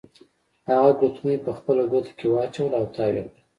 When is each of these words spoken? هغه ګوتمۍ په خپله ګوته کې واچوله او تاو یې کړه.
هغه 0.69 0.91
ګوتمۍ 0.99 1.37
په 1.45 1.51
خپله 1.57 1.83
ګوته 1.91 2.11
کې 2.17 2.27
واچوله 2.29 2.75
او 2.79 2.85
تاو 2.95 3.11
یې 3.17 3.23
کړه. 3.31 3.41